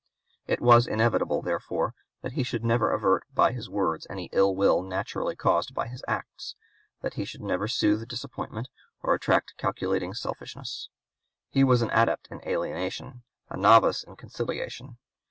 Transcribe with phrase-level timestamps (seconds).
[0.47, 1.93] It was inevitable, therefore,
[2.23, 6.03] that he should never avert by his words any ill will naturally caused by his
[6.07, 6.55] acts;
[7.01, 8.67] that he should never soothe disappointment,
[9.03, 10.89] or attract calculating selfishness.
[11.51, 14.97] He was an adept in alienation, a novice in conciliation.